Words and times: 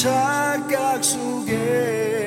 착각 0.00 1.04
속에 1.04 2.19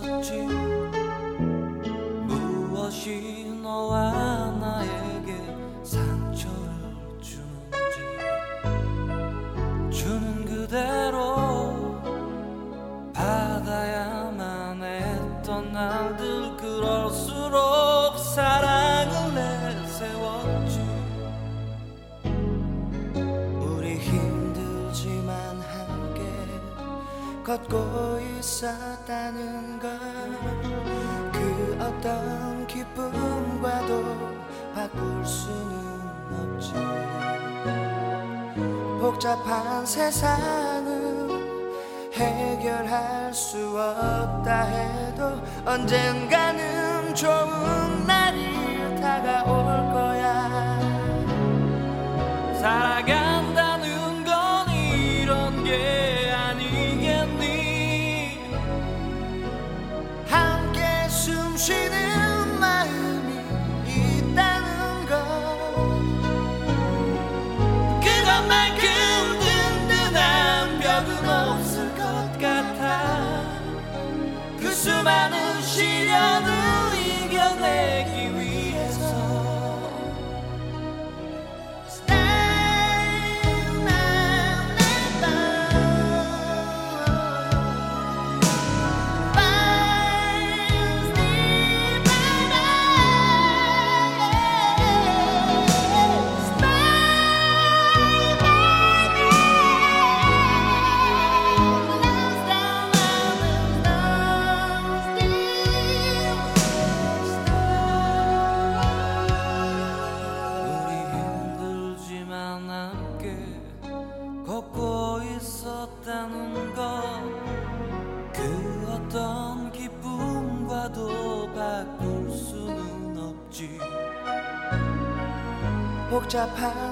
去。 0.00 0.49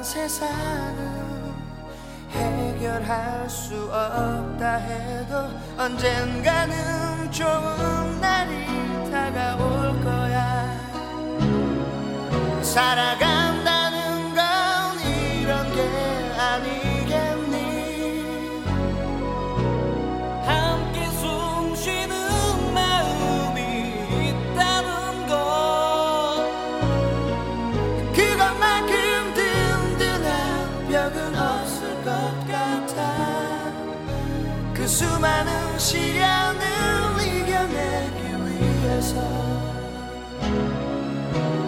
세상은 0.08 1.52
해결할 2.30 3.46
수 3.50 3.74
없다 3.92 4.76
해도 4.76 5.50
언젠 5.76 6.27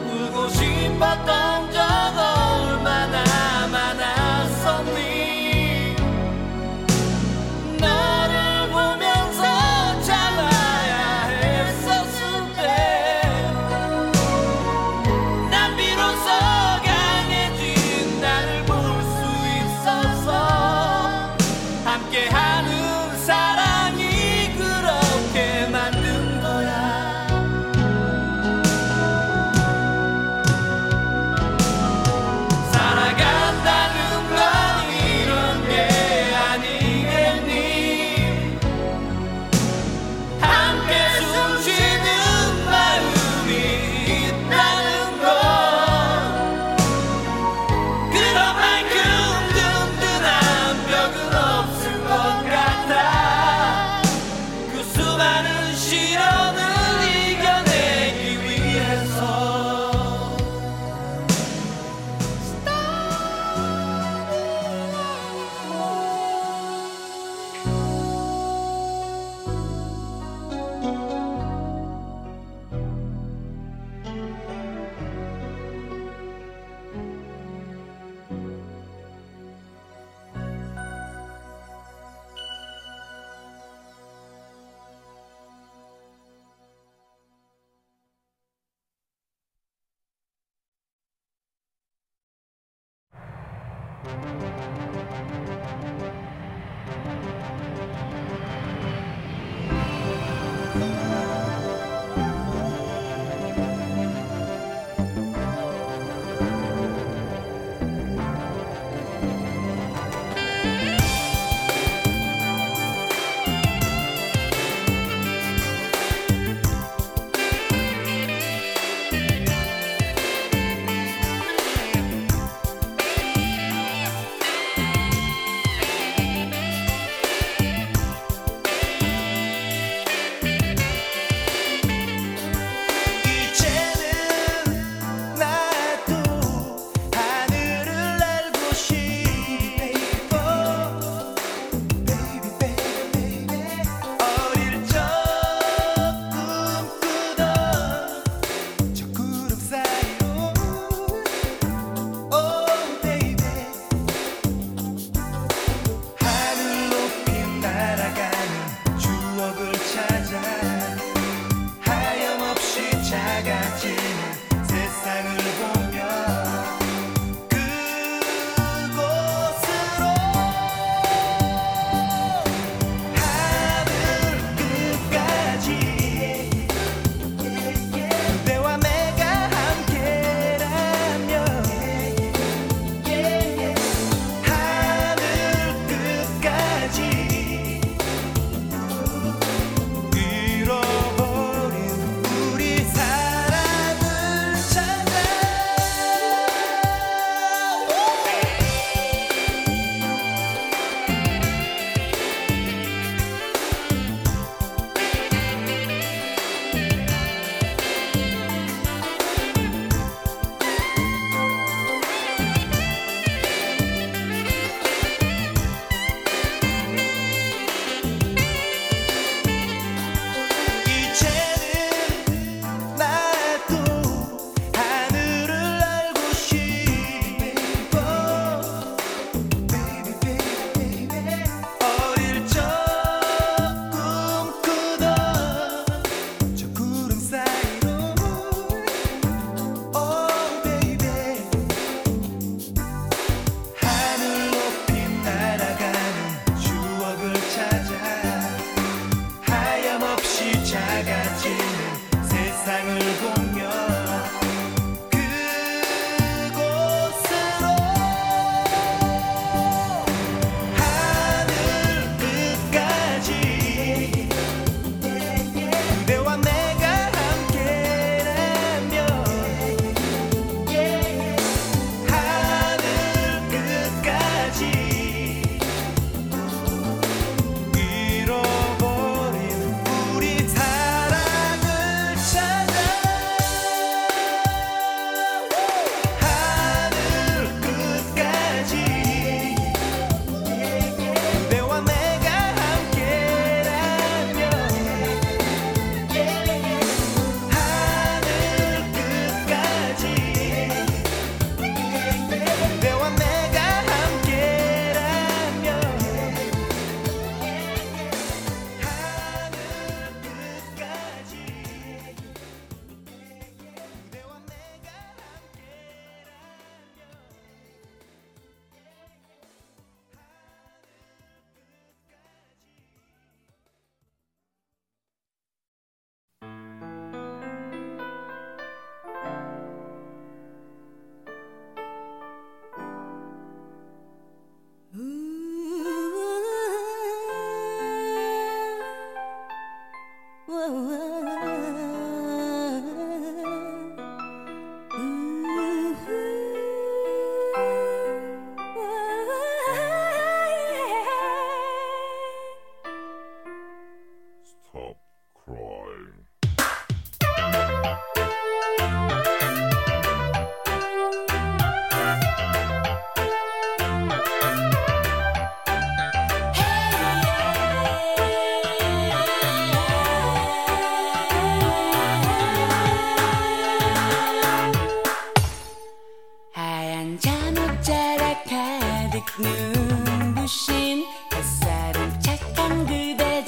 울고 0.06 0.48
싶었던 0.50 1.39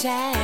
time. 0.03 0.42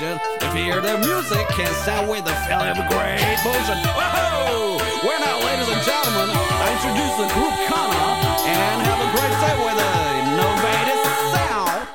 motion. 0.00 0.20
If 0.40 0.54
you 0.54 0.64
hear 0.64 0.80
the 0.80 0.98
music, 0.98 1.46
can't 1.48 1.74
stand 1.76 2.08
with 2.08 2.24
the 2.24 2.34
feeling 2.46 2.68
of 2.68 2.76
great 2.88 3.38
motion. 3.44 3.78
Whoa! 3.96 4.78
We're 5.04 5.18
now, 5.18 5.38
ladies 5.46 5.68
and 5.68 5.82
gentlemen, 5.82 6.28
I 6.30 6.66
introduce 6.76 7.14
the 7.18 7.28
group 7.34 7.54
Kana 7.66 8.04
and 8.46 8.82
have 8.82 9.00
a 9.02 9.10
great 9.16 9.36
day 9.42 9.56
with 9.64 9.76
the 9.82 9.92
innovative 10.18 11.02
sound. 11.32 11.86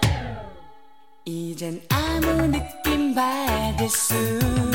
이젠 1.26 1.82
아무 1.90 2.48
느낌 2.48 3.16
받을 3.16 3.90
수 3.90 4.73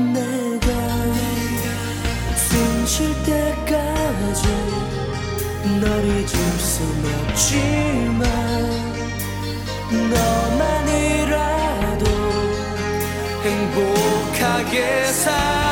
내가 0.00 0.66
숨 2.36 2.86
쉴 2.86 3.06
때까지 3.22 4.48
널 5.80 6.04
잊을 6.04 6.26
순 6.58 6.86
없지만 7.28 8.22
너만이라도 10.10 12.04
행복하게 13.42 15.04
살 15.06 15.69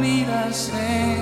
miras 0.00 0.72
en 0.74 1.13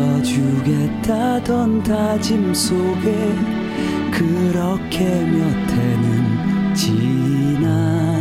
지켜주겠다던 0.00 1.82
다짐 1.82 2.54
속에 2.54 3.34
그렇게 4.10 5.04
몇 5.04 5.70
해는 5.70 6.74
지나. 6.74 8.16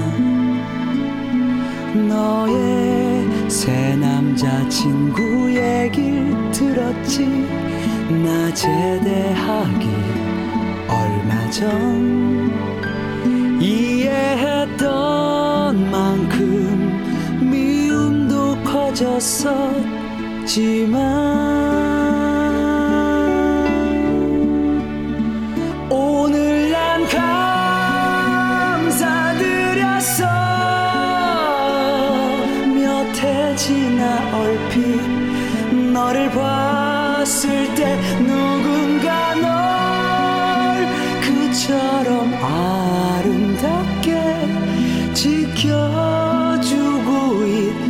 너의 2.08 3.50
새 3.50 3.96
남자친구 3.96 5.56
얘길 5.56 6.36
들었지. 6.52 7.26
나 8.24 8.54
제대하기 8.54 9.88
얼마 10.90 11.50
전. 11.50 12.52
이해했던 13.62 14.90
만큼 15.92 17.50
미움도 17.50 18.64
커졌어. 18.64 19.99
오늘 25.92 26.72
난 26.72 27.06
감사드렸어. 28.88 30.26
몇 32.74 33.14
해 33.22 33.56
지나 33.56 34.40
얼핏 34.40 35.00
너를 35.94 36.32
봤을 36.32 37.76
때 37.76 37.96
누군가 38.18 39.36
널 39.36 40.88
그처럼 41.22 42.34
아름답게 43.22 44.10
지켜주고 45.14 45.86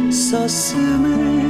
있었음을 0.09 1.48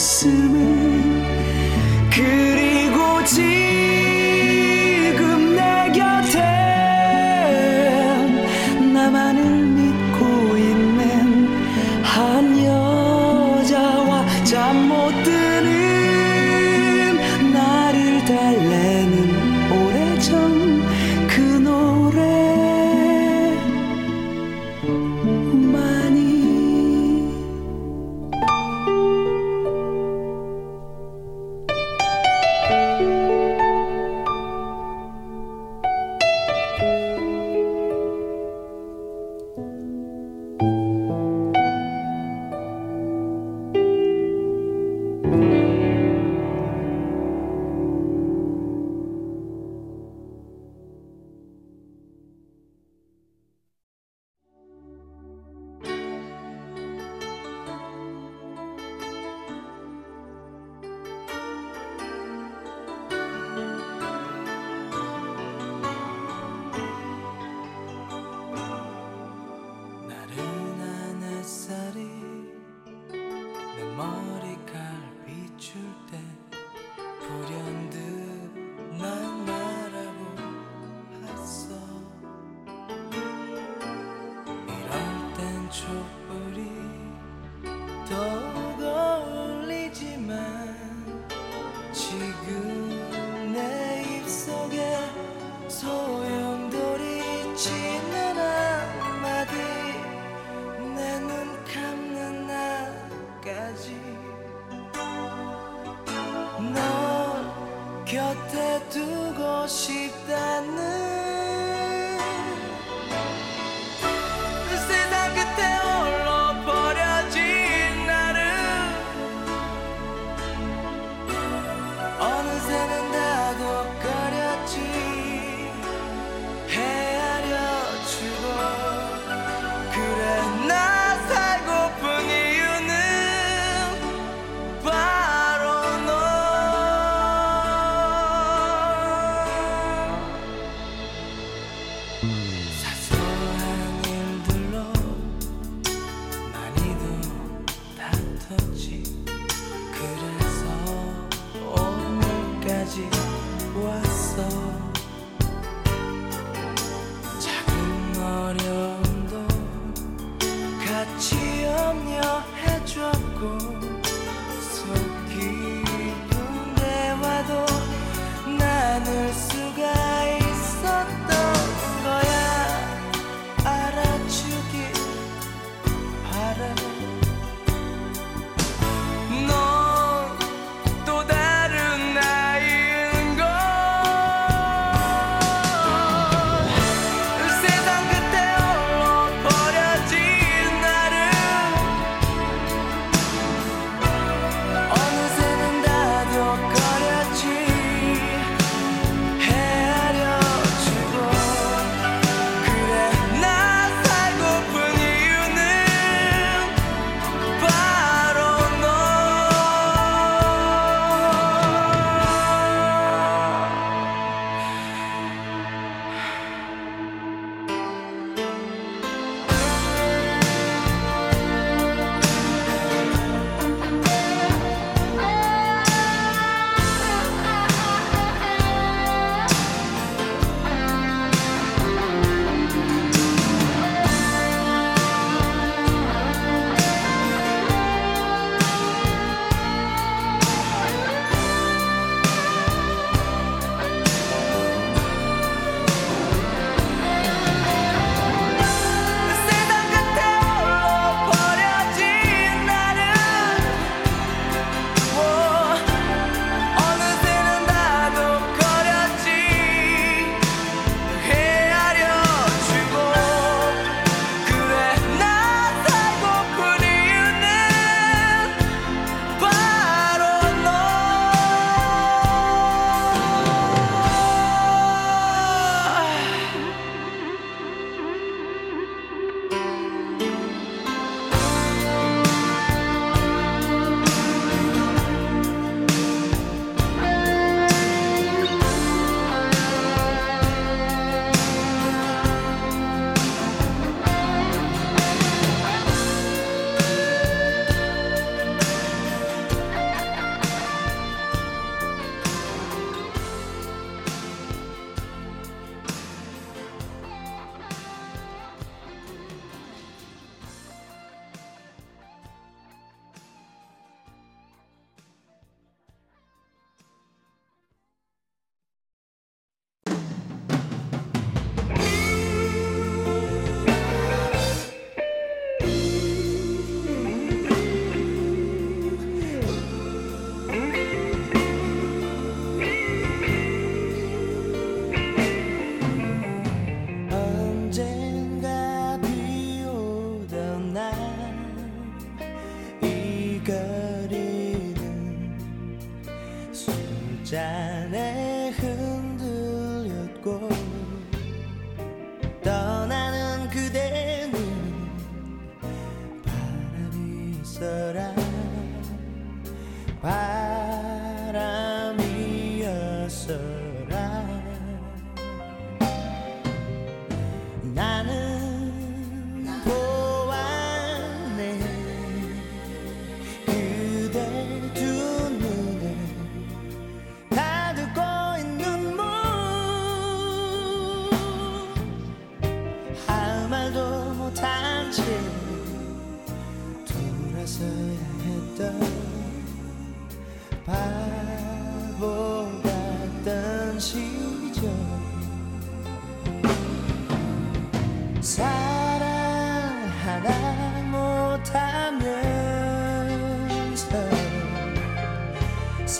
있 0.00 1.19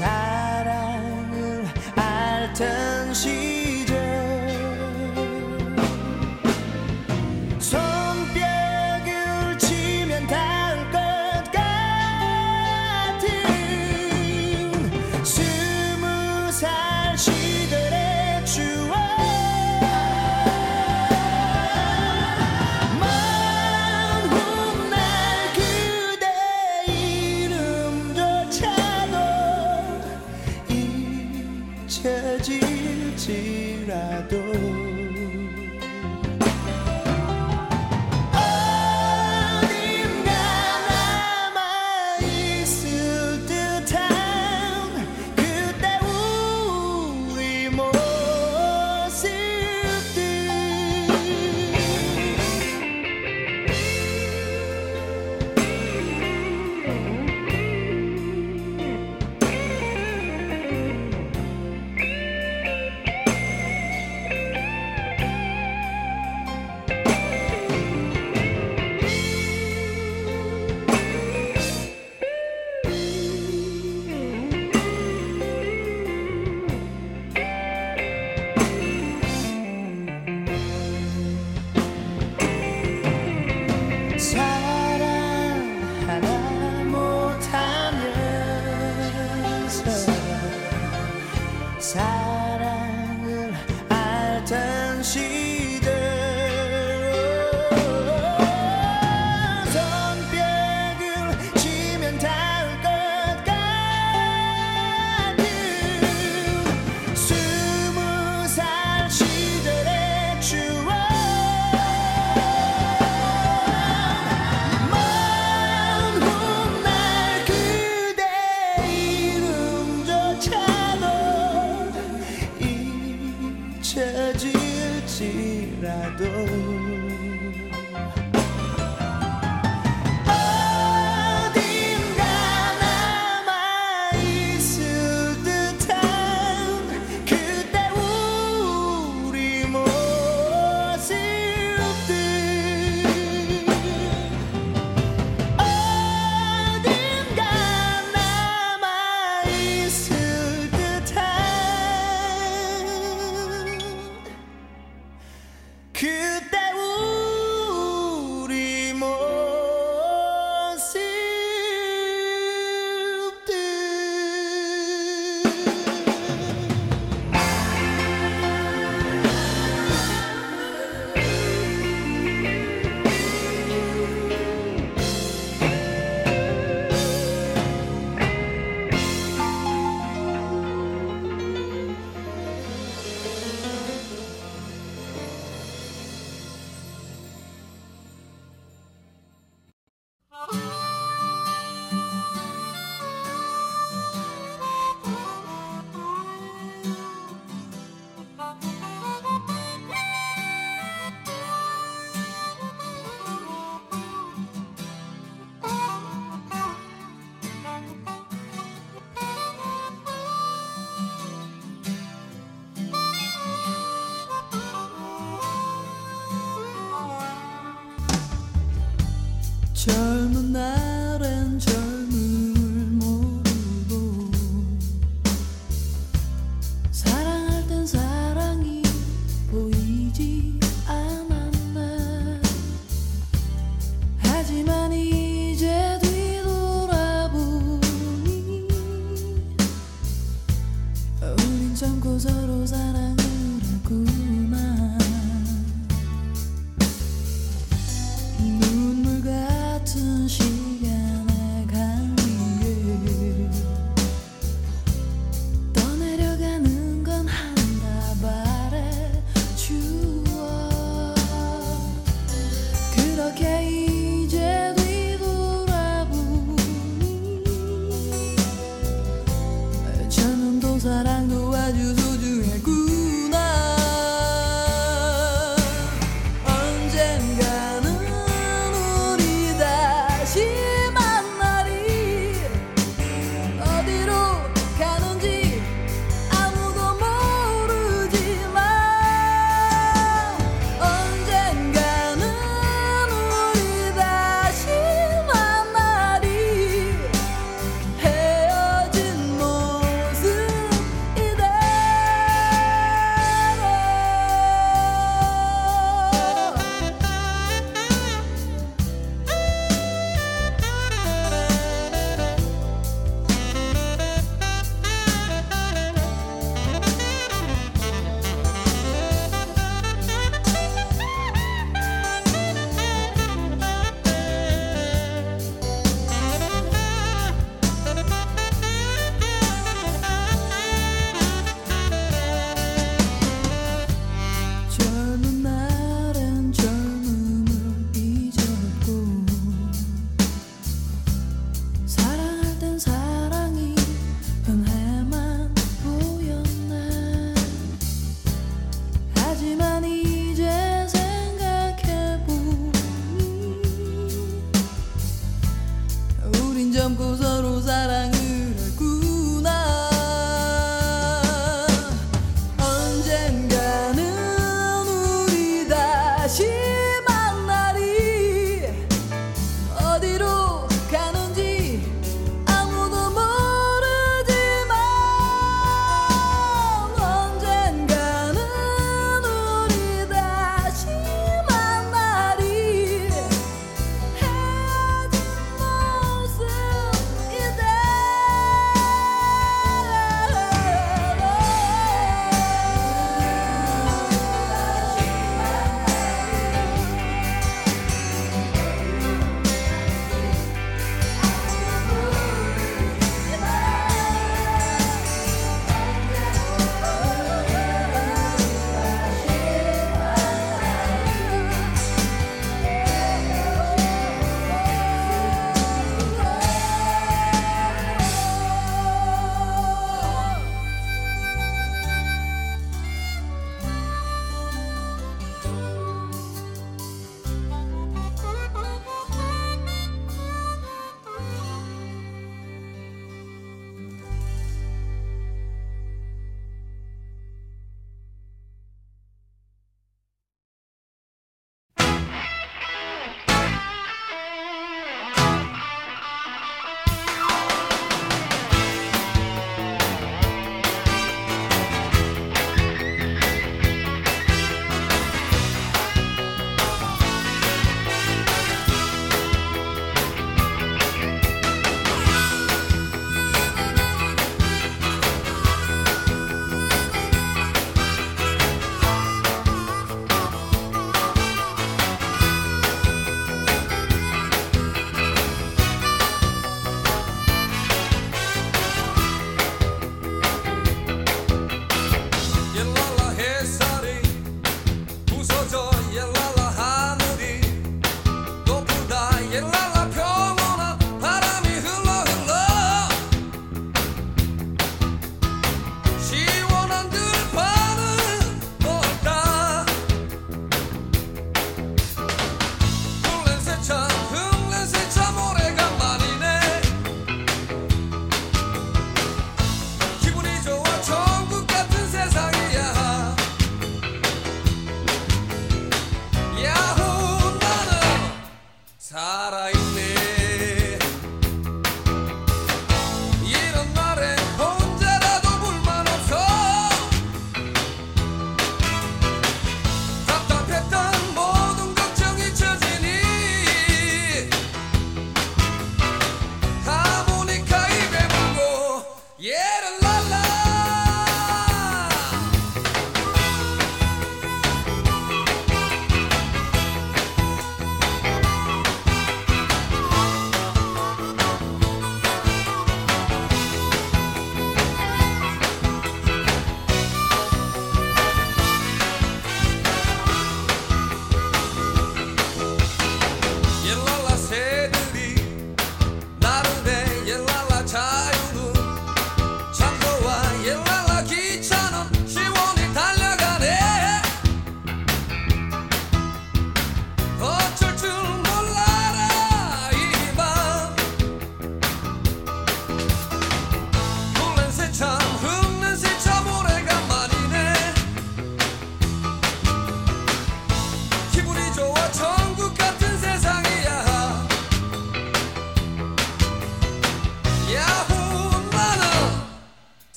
사 0.00 0.39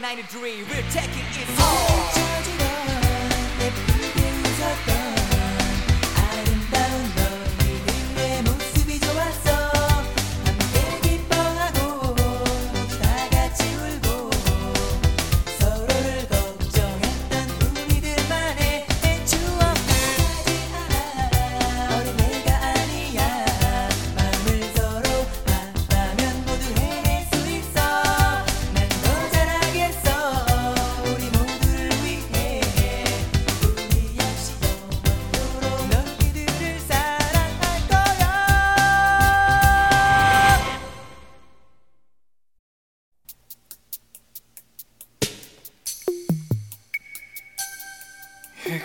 1993 0.00 0.67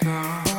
now. 0.04 0.53